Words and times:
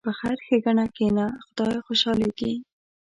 په 0.07 0.11
خیر 0.19 0.37
ښېګڼه 0.45 0.85
کښېنه، 0.95 1.25
خدای 1.45 1.77
خوشحالېږي. 1.85 2.53